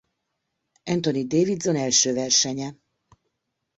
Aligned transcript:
Anthony 0.83 1.23
Davidson 1.27 1.75
első 1.75 2.13
versenye. 2.13 2.75